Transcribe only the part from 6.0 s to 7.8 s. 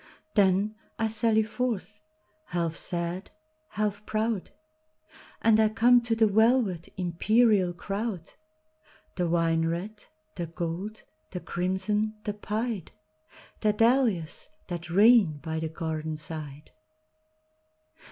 to the velvet, imperial